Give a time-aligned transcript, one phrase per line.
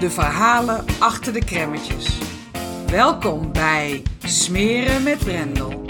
[0.00, 2.18] de verhalen achter de kremmetjes.
[2.86, 5.84] Welkom bij Smeren met Brendel.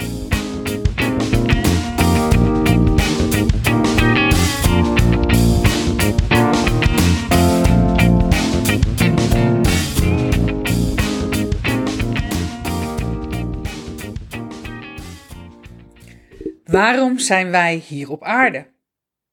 [16.65, 18.73] Waarom zijn wij hier op aarde?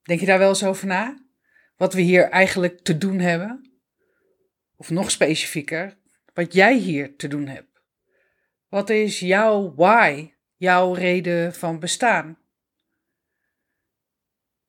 [0.02, 1.24] Denk je daar wel eens over na?
[1.78, 3.71] Wat we hier eigenlijk te doen hebben?
[4.82, 5.98] Of nog specifieker,
[6.34, 7.82] wat jij hier te doen hebt.
[8.70, 12.38] Wat is jouw why, jouw reden van bestaan?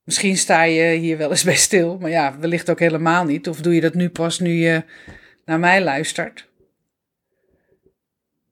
[0.03, 3.49] Misschien sta je hier wel eens bij stil, maar ja, wellicht ook helemaal niet.
[3.49, 4.85] Of doe je dat nu pas nu je
[5.45, 6.49] naar mij luistert?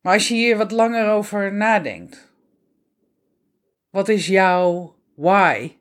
[0.00, 2.32] Maar als je hier wat langer over nadenkt,
[3.90, 5.76] wat is jouw why?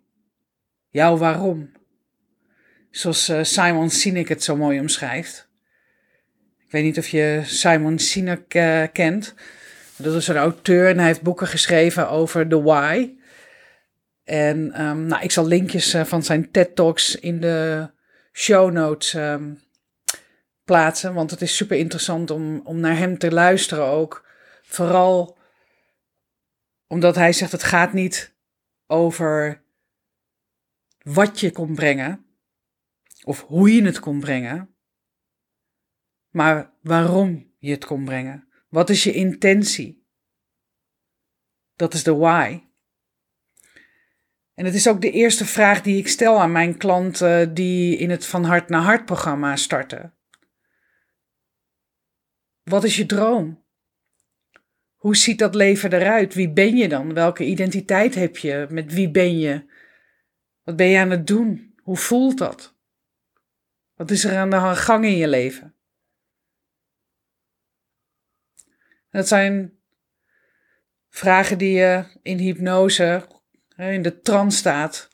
[0.89, 1.72] Jouw waarom?
[2.91, 5.48] Zoals eh, Simon Sinek het zo mooi omschrijft.
[6.70, 9.34] Ik weet niet of je Simon Sinek uh, kent.
[9.95, 13.14] Dat is een auteur en hij heeft boeken geschreven over the why.
[14.23, 17.90] En um, nou, ik zal linkjes uh, van zijn TED Talks in de
[18.31, 19.62] show notes um,
[20.63, 21.13] plaatsen.
[21.13, 24.25] Want het is super interessant om, om naar hem te luisteren ook.
[24.62, 25.38] Vooral
[26.88, 28.35] omdat hij zegt het gaat niet
[28.88, 29.62] over
[31.02, 32.25] wat je kon brengen.
[33.24, 34.74] Of hoe je het kon brengen
[36.29, 38.47] maar waarom je het kon brengen.
[38.69, 40.07] Wat is je intentie?
[41.75, 42.62] Dat is de why.
[44.53, 48.09] En het is ook de eerste vraag die ik stel aan mijn klanten die in
[48.09, 50.13] het Van Hart naar Hart programma starten.
[52.63, 53.63] Wat is je droom?
[54.96, 56.34] Hoe ziet dat leven eruit?
[56.34, 57.13] Wie ben je dan?
[57.13, 58.67] Welke identiteit heb je?
[58.69, 59.66] Met wie ben je?
[60.63, 61.75] Wat ben je aan het doen?
[61.84, 62.75] Hoe voelt dat?
[63.96, 65.78] Wat is er aan de gang in je leven?
[69.12, 69.80] Dat zijn
[71.09, 73.28] vragen die je in hypnose,
[73.75, 75.08] in de trance staat,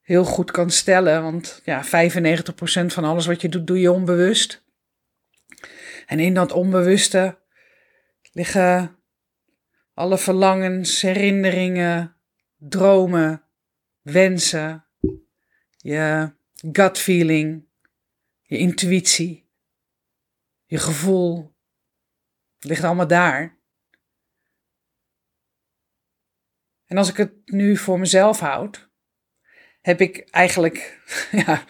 [0.00, 1.22] heel goed kan stellen.
[1.22, 1.88] Want ja, 95%
[2.86, 4.64] van alles wat je doet, doe je onbewust.
[6.06, 7.38] En in dat onbewuste
[8.32, 8.96] liggen
[9.94, 12.16] alle verlangens, herinneringen,
[12.56, 13.42] dromen,
[14.02, 14.86] wensen,
[15.76, 16.32] je
[16.72, 17.68] gut feeling,
[18.42, 19.48] je intuïtie,
[20.66, 21.55] je gevoel,
[22.58, 23.58] het ligt allemaal daar.
[26.86, 28.90] En als ik het nu voor mezelf houd,
[29.80, 31.02] heb ik eigenlijk,
[31.46, 31.64] ja,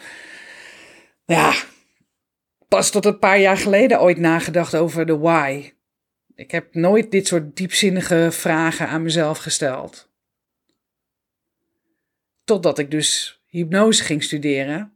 [1.25, 1.54] ja,
[2.69, 5.72] pas tot een paar jaar geleden ooit nagedacht over de why.
[6.34, 10.10] Ik heb nooit dit soort diepzinnige vragen aan mezelf gesteld.
[12.44, 14.95] Totdat ik dus hypnose ging studeren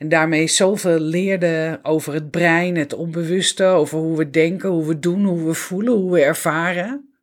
[0.00, 4.98] en daarmee zoveel leerde over het brein, het onbewuste, over hoe we denken, hoe we
[4.98, 7.14] doen, hoe we voelen, hoe we ervaren.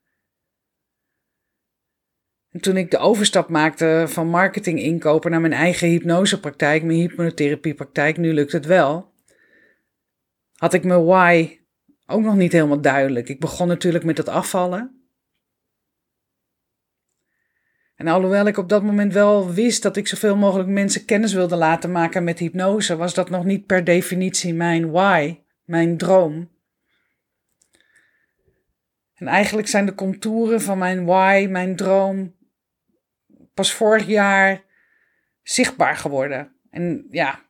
[2.50, 8.18] En toen ik de overstap maakte van marketing inkopen naar mijn eigen hypnosepraktijk, mijn hypnotherapiepraktijk,
[8.18, 9.14] nu lukt het wel,
[10.54, 11.60] had ik mijn why
[12.06, 13.30] ook nog niet helemaal duidelijk.
[13.30, 14.97] Ik begon natuurlijk met het afvallen.
[17.98, 21.56] En alhoewel ik op dat moment wel wist dat ik zoveel mogelijk mensen kennis wilde
[21.56, 26.50] laten maken met hypnose, was dat nog niet per definitie mijn why, mijn droom.
[29.14, 32.36] En eigenlijk zijn de contouren van mijn why, mijn droom,
[33.54, 34.64] pas vorig jaar
[35.44, 36.56] zichtbaar geworden.
[36.70, 37.42] En ja,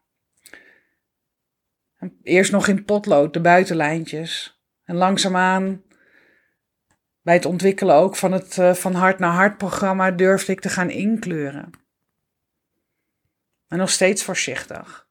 [2.23, 4.61] eerst nog in potlood, de buitenlijntjes.
[4.83, 5.81] En langzaamaan
[7.27, 10.69] bij het ontwikkelen ook van het uh, Van Hart naar Hart programma durfde ik te
[10.69, 11.69] gaan inkleuren.
[13.67, 15.07] Maar nog steeds voorzichtig.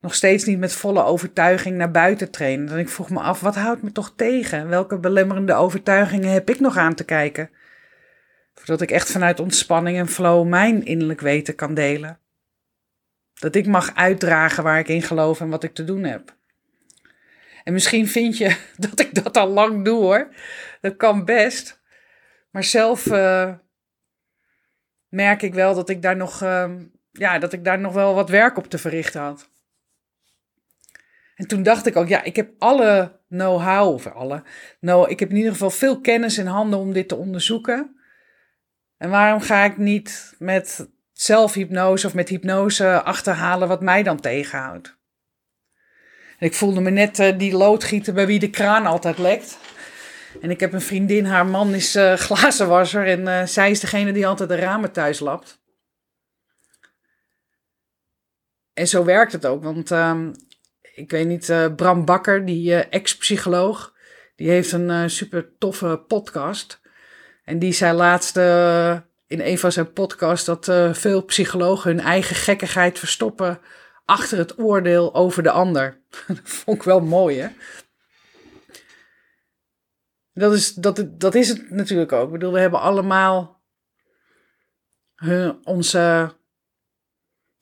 [0.00, 2.68] nog steeds niet met volle overtuiging naar buiten trainen.
[2.68, 4.68] En ik vroeg me af, wat houdt me toch tegen?
[4.68, 7.50] Welke belemmerende overtuigingen heb ik nog aan te kijken?
[8.54, 12.18] Voordat ik echt vanuit ontspanning en flow mijn innerlijk weten kan delen.
[13.34, 16.36] Dat ik mag uitdragen waar ik in geloof en wat ik te doen heb.
[17.68, 18.56] En misschien vind je
[18.88, 20.28] dat ik dat al lang doe hoor.
[20.80, 21.80] Dat kan best.
[22.50, 23.54] Maar zelf uh,
[25.08, 26.70] merk ik wel dat ik daar nog, uh,
[27.12, 29.50] ja, dat ik daar nog wel wat werk op te verrichten had.
[31.34, 34.42] En toen dacht ik ook, ja, ik heb alle know-how, of alle,
[34.80, 38.00] nou, ik heb in ieder geval veel kennis in handen om dit te onderzoeken.
[38.96, 44.97] En waarom ga ik niet met zelfhypnose of met hypnose achterhalen wat mij dan tegenhoudt?
[46.38, 49.58] Ik voelde me net uh, die loodgieter bij wie de kraan altijd lekt.
[50.40, 54.12] En ik heb een vriendin, haar man is uh, glazenwasser en uh, zij is degene
[54.12, 55.60] die altijd de ramen thuis lapt.
[58.74, 60.18] En zo werkt het ook, want uh,
[60.94, 63.94] ik weet niet, Bram Bakker, die ex-psycholoog,
[64.36, 66.80] die heeft een super toffe podcast.
[67.44, 68.36] En die zei laatst
[69.26, 73.60] in een van zijn podcasts dat veel psychologen hun eigen gekkigheid verstoppen
[74.08, 76.00] achter het oordeel over de ander.
[76.26, 77.48] dat vond ik wel mooi, hè?
[80.32, 82.26] Dat is, dat, dat is het natuurlijk ook.
[82.26, 83.62] Ik bedoel, we hebben allemaal
[85.64, 86.34] onze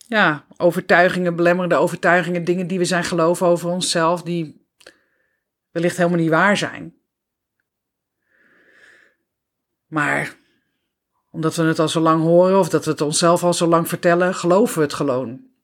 [0.08, 4.66] ja, overtuigingen, belemmerende overtuigingen, dingen die we zijn geloven over onszelf, die
[5.70, 6.94] wellicht helemaal niet waar zijn.
[9.87, 10.37] Maar
[11.31, 13.88] omdat we het al zo lang horen of dat we het onszelf al zo lang
[13.88, 15.54] vertellen, geloven we het gewoon.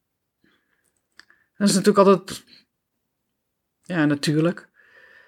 [1.63, 2.45] Dat is natuurlijk altijd,
[3.83, 4.69] ja, natuurlijk.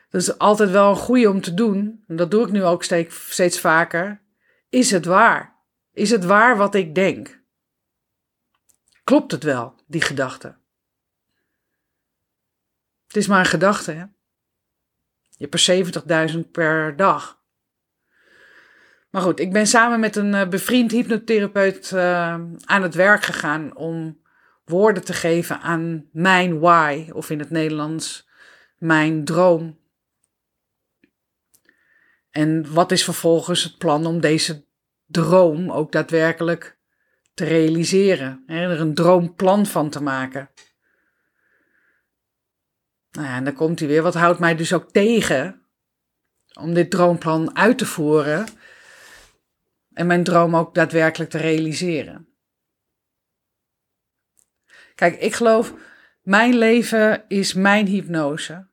[0.09, 2.05] Dat is altijd wel een goede om te doen.
[2.07, 4.23] En dat doe ik nu ook steeds, vaker.
[4.69, 5.57] Is het waar?
[5.93, 7.43] Is het waar wat ik denk?
[9.05, 10.57] Klopt het wel, die gedachte?
[13.07, 14.05] Het is maar een gedachte, hè?
[15.31, 17.43] Je hebt er 70.000 per dag.
[19.11, 22.01] Maar goed, ik ben samen met een eh, bevriend hypnotherapeut uh,
[22.65, 24.23] aan het werk gegaan om
[24.65, 28.29] woorden te geven aan mijn why, of in het Nederlands
[28.79, 29.79] mijn droom.
[32.31, 34.65] En wat is vervolgens het plan om deze
[35.07, 36.79] droom ook daadwerkelijk
[37.35, 38.43] te realiseren?
[38.47, 40.51] Hè, er een droomplan van te maken.
[43.11, 44.03] Nou ja, en dan komt hij weer.
[44.03, 45.63] Wat houdt mij dus ook tegen
[46.61, 48.47] om dit droomplan uit te voeren
[49.93, 52.34] en mijn droom ook daadwerkelijk te realiseren?
[55.05, 55.75] Kijk, ik geloof,
[56.23, 58.69] mijn leven is mijn hypnose.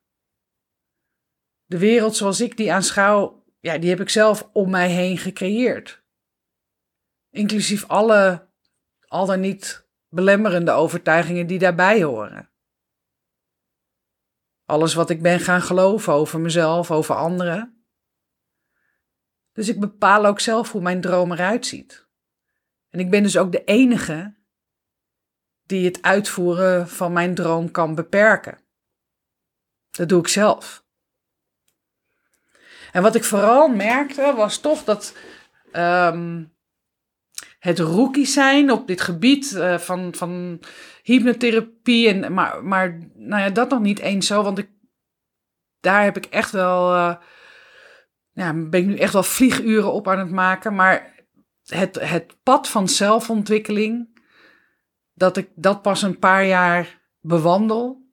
[1.64, 6.04] De wereld zoals ik die aanschouw, ja, die heb ik zelf om mij heen gecreëerd.
[7.30, 8.48] Inclusief alle,
[9.06, 12.50] al dan niet belemmerende overtuigingen die daarbij horen.
[14.64, 17.86] Alles wat ik ben gaan geloven over mezelf, over anderen.
[19.52, 22.08] Dus ik bepaal ook zelf hoe mijn droom eruit ziet.
[22.88, 24.40] En ik ben dus ook de enige
[25.72, 28.58] die het uitvoeren van mijn droom kan beperken.
[29.90, 30.84] Dat doe ik zelf.
[32.92, 35.16] En wat ik vooral merkte was toch dat
[35.72, 36.52] um,
[37.58, 40.60] het rookie zijn op dit gebied uh, van, van
[41.02, 42.08] hypnotherapie.
[42.08, 44.70] En, maar maar nou ja, dat nog niet eens zo, want ik,
[45.80, 46.94] daar heb ik echt wel.
[46.94, 47.16] Uh,
[48.32, 50.74] ja, ben ik nu echt wel vlieguren op aan het maken.
[50.74, 51.26] Maar
[51.66, 54.11] het, het pad van zelfontwikkeling
[55.22, 58.10] dat ik dat pas een paar jaar bewandel.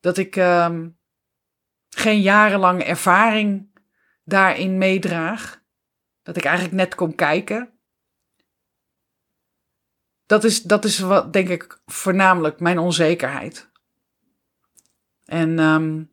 [0.00, 0.98] Dat ik um,
[1.88, 3.80] geen jarenlange ervaring
[4.24, 5.62] daarin meedraag.
[6.22, 7.78] Dat ik eigenlijk net kom kijken.
[10.24, 13.70] Dat is, dat is wat, denk ik, voornamelijk mijn onzekerheid.
[15.24, 16.10] En um,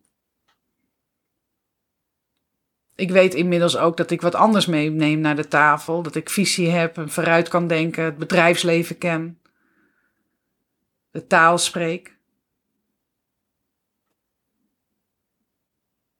[2.96, 6.02] ik weet inmiddels ook dat ik wat anders meeneem naar de tafel.
[6.02, 9.40] Dat ik visie heb en vooruit kan denken, het bedrijfsleven ken,
[11.12, 12.18] de taal spreek.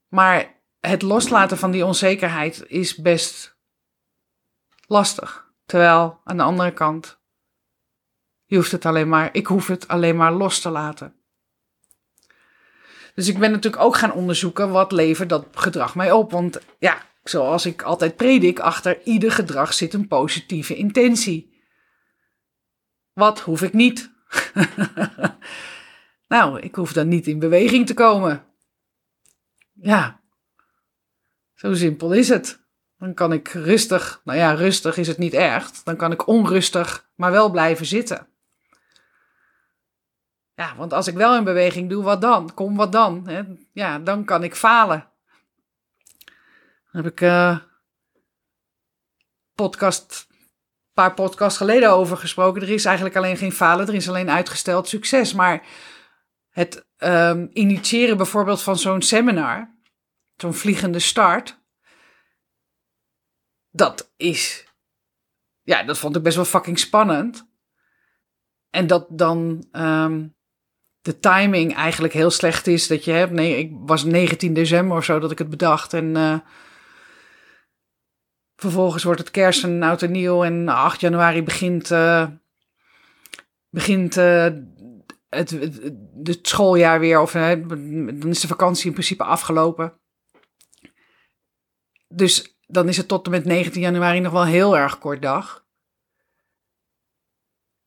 [0.08, 3.58] Maar het loslaten van die onzekerheid is best
[4.88, 5.52] lastig.
[5.66, 7.20] Terwijl aan de andere kant,
[8.46, 11.16] je hoeft het alleen maar, ik hoef het alleen maar los te laten.
[13.16, 16.32] Dus ik ben natuurlijk ook gaan onderzoeken wat levert dat gedrag mij op.
[16.32, 21.62] Want ja, zoals ik altijd predik, achter ieder gedrag zit een positieve intentie.
[23.14, 24.12] Wat hoef ik niet?
[26.28, 28.46] nou, ik hoef dan niet in beweging te komen.
[29.74, 30.22] Ja,
[31.56, 32.62] zo simpel is het.
[32.98, 35.72] Dan kan ik rustig, nou ja, rustig is het niet erg.
[35.72, 38.28] Dan kan ik onrustig, maar wel blijven zitten.
[40.56, 42.54] Ja, want als ik wel een beweging doe, wat dan?
[42.54, 43.28] Kom, wat dan?
[43.28, 43.42] Hè?
[43.72, 45.12] Ja, dan kan ik falen.
[46.92, 47.58] Daar heb ik uh,
[49.56, 52.62] podcast, een paar podcasts geleden over gesproken.
[52.62, 55.34] Er is eigenlijk alleen geen falen, er is alleen uitgesteld succes.
[55.34, 55.66] Maar
[56.50, 59.78] het um, initiëren bijvoorbeeld van zo'n seminar,
[60.36, 61.62] zo'n vliegende start,
[63.70, 64.68] dat is,
[65.62, 67.52] ja, dat vond ik best wel fucking spannend.
[68.70, 70.36] En dat dan um,
[71.04, 72.88] de timing eigenlijk heel slecht is.
[72.88, 75.94] Dat je hebt, nee, ik was 19 december of zo dat ik het bedacht.
[75.94, 76.40] En uh,
[78.56, 80.44] vervolgens wordt het kerst en oud en nieuw.
[80.44, 82.28] En 8 januari begint, uh,
[83.70, 84.44] begint uh,
[85.30, 85.92] het, het,
[86.24, 87.20] het, schooljaar weer.
[87.20, 90.00] Of dan is de vakantie in principe afgelopen.
[92.08, 95.66] Dus dan is het tot en met 19 januari nog wel heel erg kort dag.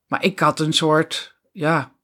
[0.06, 1.95] Maar ik had een soort, ja,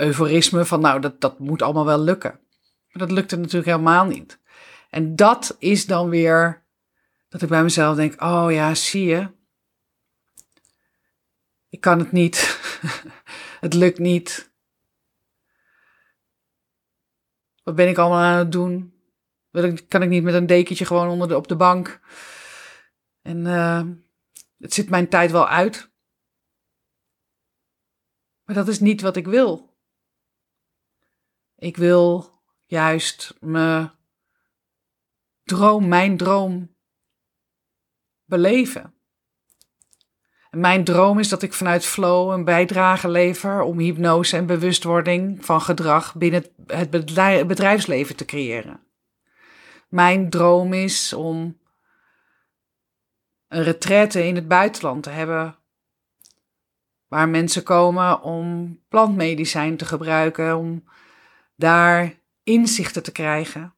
[0.00, 2.40] euforisme van nou, dat, dat moet allemaal wel lukken.
[2.92, 4.38] Maar dat lukte natuurlijk helemaal niet.
[4.90, 6.64] En dat is dan weer
[7.28, 9.30] dat ik bij mezelf denk, oh ja, zie je.
[11.68, 12.60] Ik kan het niet.
[13.60, 14.50] het lukt niet.
[17.62, 18.94] Wat ben ik allemaal aan het doen?
[19.88, 22.00] Kan ik niet met een dekentje gewoon onder de, op de bank?
[23.22, 23.82] En uh,
[24.58, 25.90] het zit mijn tijd wel uit.
[28.44, 29.69] Maar dat is niet wat ik wil.
[31.60, 32.32] Ik wil
[32.66, 33.90] juist mijn
[35.42, 36.74] droom, mijn droom
[38.24, 38.94] beleven.
[40.50, 45.44] En mijn droom is dat ik vanuit flow een bijdrage lever om hypnose en bewustwording
[45.44, 46.90] van gedrag binnen het
[47.46, 48.80] bedrijfsleven te creëren.
[49.88, 51.60] Mijn droom is om
[53.48, 55.58] een retraite in het buitenland te hebben
[57.08, 60.84] waar mensen komen om plantmedicijn te gebruiken, om
[61.60, 63.74] daar inzichten te krijgen.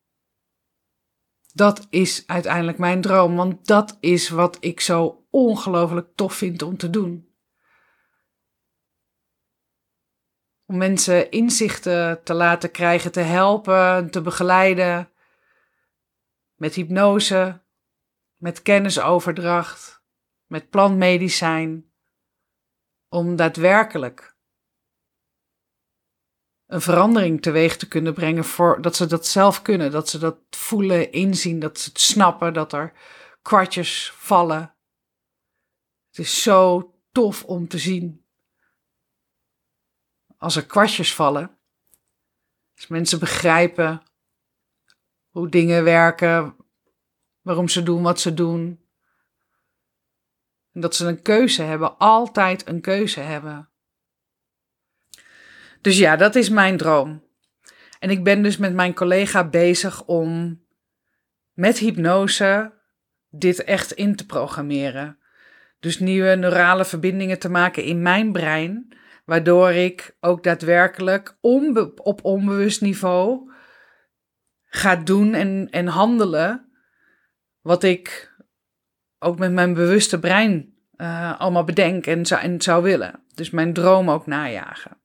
[1.52, 6.76] Dat is uiteindelijk mijn droom, want dat is wat ik zo ongelooflijk tof vind om
[6.76, 7.30] te doen.
[10.66, 15.10] Om mensen inzichten te laten krijgen, te helpen, te begeleiden
[16.54, 17.62] met hypnose,
[18.36, 20.02] met kennisoverdracht,
[20.46, 21.92] met plantmedicijn,
[23.08, 24.31] om daadwerkelijk
[26.72, 30.38] een verandering teweeg te kunnen brengen voor dat ze dat zelf kunnen, dat ze dat
[30.50, 32.92] voelen, inzien, dat ze het snappen, dat er
[33.42, 34.74] kwartjes vallen.
[36.08, 38.24] Het is zo tof om te zien.
[40.36, 41.58] Als er kwartjes vallen,
[42.74, 44.02] als mensen begrijpen
[45.28, 46.56] hoe dingen werken,
[47.40, 48.86] waarom ze doen wat ze doen.
[50.72, 53.71] En dat ze een keuze hebben, altijd een keuze hebben.
[55.82, 57.22] Dus ja, dat is mijn droom.
[57.98, 60.60] En ik ben dus met mijn collega bezig om
[61.52, 62.72] met hypnose
[63.30, 65.18] dit echt in te programmeren.
[65.80, 71.36] Dus nieuwe neurale verbindingen te maken in mijn brein, waardoor ik ook daadwerkelijk
[71.96, 73.50] op onbewust niveau
[74.64, 76.72] ga doen en, en handelen
[77.60, 78.34] wat ik
[79.18, 83.22] ook met mijn bewuste brein uh, allemaal bedenk en zou, en zou willen.
[83.34, 85.01] Dus mijn droom ook najagen.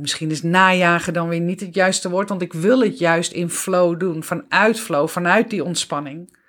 [0.00, 3.50] Misschien is najagen dan weer niet het juiste woord, want ik wil het juist in
[3.50, 6.40] flow doen, vanuit flow, vanuit die ontspanning.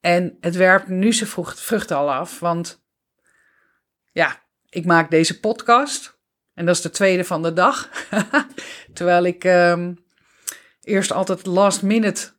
[0.00, 2.84] En het werpt nu zijn vrucht al af, want
[4.12, 6.18] ja, ik maak deze podcast
[6.54, 7.90] en dat is de tweede van de dag.
[8.94, 10.04] Terwijl ik um,
[10.80, 12.33] eerst altijd last minute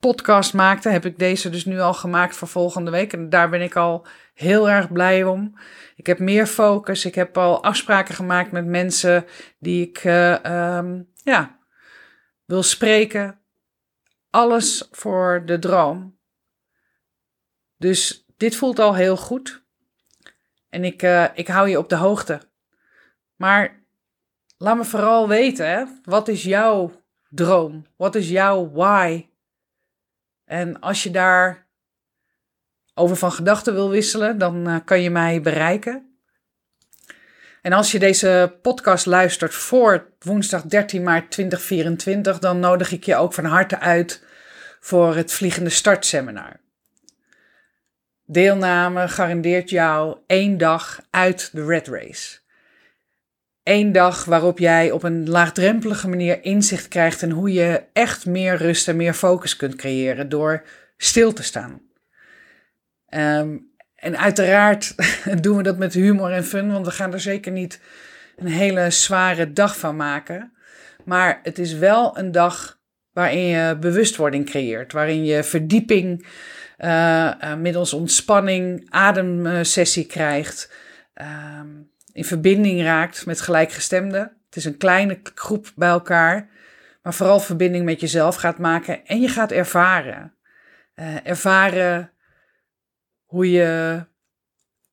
[0.00, 3.12] podcast maakte, heb ik deze dus nu al gemaakt voor volgende week.
[3.12, 5.58] En daar ben ik al heel erg blij om.
[5.96, 7.04] Ik heb meer focus.
[7.04, 9.26] Ik heb al afspraken gemaakt met mensen
[9.58, 11.58] die ik uh, um, ja,
[12.44, 13.38] wil spreken.
[14.30, 16.18] Alles voor de droom.
[17.76, 19.64] Dus dit voelt al heel goed.
[20.68, 22.40] En ik, uh, ik hou je op de hoogte.
[23.36, 23.84] Maar
[24.58, 27.86] laat me vooral weten, wat is jouw droom?
[27.96, 29.28] Wat is jouw why?
[30.46, 31.66] En als je daar
[32.94, 36.18] over van gedachten wil wisselen, dan uh, kan je mij bereiken.
[37.62, 43.16] En als je deze podcast luistert voor woensdag 13 maart 2024, dan nodig ik je
[43.16, 44.24] ook van harte uit
[44.80, 46.60] voor het Vliegende Startseminar.
[48.24, 52.38] Deelname garandeert jou één dag uit de Red Race.
[53.66, 58.56] Eén dag waarop jij op een laagdrempelige manier inzicht krijgt in hoe je echt meer
[58.56, 60.62] rust en meer focus kunt creëren door
[60.96, 61.80] stil te staan.
[63.08, 64.94] Um, en uiteraard
[65.42, 67.80] doen we dat met humor en fun, want we gaan er zeker niet
[68.36, 70.52] een hele zware dag van maken.
[71.04, 72.78] Maar het is wel een dag
[73.12, 76.26] waarin je bewustwording creëert, waarin je verdieping
[76.78, 80.72] uh, uh, middels ontspanning, ademsessie krijgt,
[81.16, 81.60] uh,
[82.16, 84.20] in verbinding raakt met gelijkgestemden.
[84.46, 86.50] Het is een kleine groep bij elkaar,
[87.02, 90.34] maar vooral verbinding met jezelf gaat maken en je gaat ervaren.
[90.94, 92.12] Uh, ervaren
[93.24, 94.04] hoe je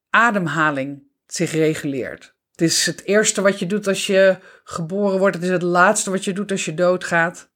[0.09, 2.35] ademhaling zich reguleert.
[2.51, 5.35] Het is het eerste wat je doet als je geboren wordt.
[5.35, 7.51] Het is het laatste wat je doet als je doodgaat.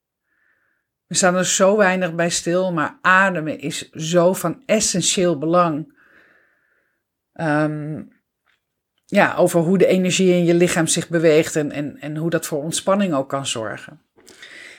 [1.07, 5.95] We staan er zo weinig bij stil, maar ademen is zo van essentieel belang.
[7.33, 8.15] Um,
[9.09, 12.45] ja, over hoe de energie in je lichaam zich beweegt en, en, en hoe dat
[12.45, 14.01] voor ontspanning ook kan zorgen.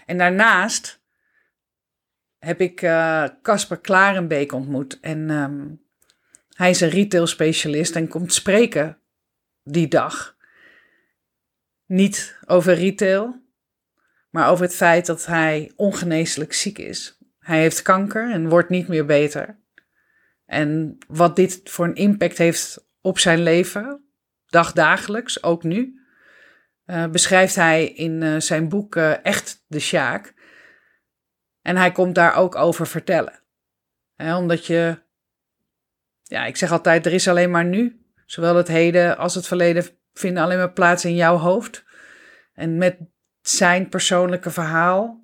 [0.07, 1.01] En daarnaast
[2.39, 2.77] heb ik
[3.43, 5.01] Casper uh, Klarenbeek ontmoet.
[5.01, 5.83] En um,
[6.55, 8.99] hij is een retail specialist en komt spreken
[9.63, 10.37] die dag.
[11.87, 13.43] Niet over retail,
[14.31, 17.19] maar over het feit dat hij ongeneeslijk ziek is.
[17.39, 19.59] Hij heeft kanker en wordt niet meer beter.
[20.45, 24.08] En wat dit voor een impact heeft op zijn leven,
[24.49, 25.99] dagdagelijks, ook nu,
[26.87, 30.35] uh, beschrijft hij in uh, zijn boek uh, Echt de Sjaak.
[31.63, 33.41] En hij komt daar ook over vertellen.
[34.17, 34.99] Omdat je,
[36.23, 38.03] ja, ik zeg altijd, er is alleen maar nu.
[38.27, 41.85] Zowel het heden als het verleden vinden alleen maar plaats in jouw hoofd.
[42.55, 42.97] En met
[43.41, 45.21] zijn persoonlijke verhaal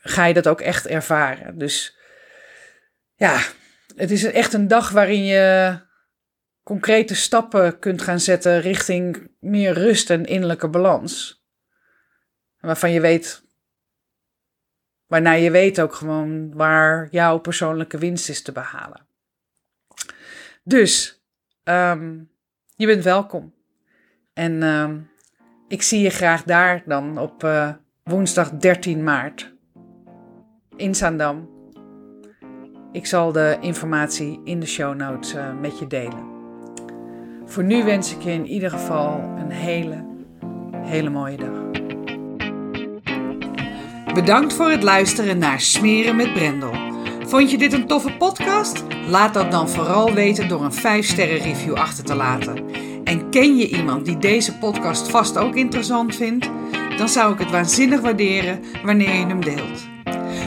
[0.00, 1.58] ga je dat ook echt ervaren.
[1.58, 1.98] Dus
[3.14, 3.40] ja,
[3.96, 5.78] het is echt een dag waarin je
[6.66, 11.44] concrete stappen kunt gaan zetten richting meer rust en innerlijke balans.
[12.60, 13.44] Waarvan je weet,
[15.06, 19.06] waarna je weet ook gewoon waar jouw persoonlijke winst is te behalen.
[20.62, 21.22] Dus,
[21.64, 22.30] um,
[22.76, 23.54] je bent welkom.
[24.32, 25.10] En um,
[25.68, 29.54] ik zie je graag daar dan op uh, woensdag 13 maart
[30.76, 31.50] in Zaandam.
[32.92, 36.35] Ik zal de informatie in de show notes uh, met je delen.
[37.46, 40.04] Voor nu wens ik je in ieder geval een hele,
[40.82, 41.64] hele mooie dag.
[44.14, 46.72] Bedankt voor het luisteren naar Smeren met Brendel.
[47.26, 48.84] Vond je dit een toffe podcast?
[49.08, 52.64] Laat dat dan vooral weten door een 5-sterren review achter te laten.
[53.04, 56.50] En ken je iemand die deze podcast vast ook interessant vindt?
[56.96, 59.95] Dan zou ik het waanzinnig waarderen wanneer je hem deelt.